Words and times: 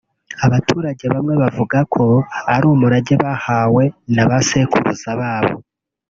Abaturage 0.45 1.05
bamwe 1.13 1.33
bavuga 1.41 1.77
ko 1.93 2.03
ari 2.53 2.65
umurage 2.73 3.13
bahawe 3.23 3.83
n’abasekuruza 4.13 5.09
babo 5.19 5.55